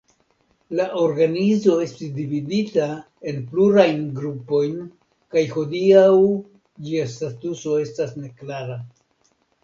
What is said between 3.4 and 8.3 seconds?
plurajn grupojn kaj hodiaŭ ĝia statuso estas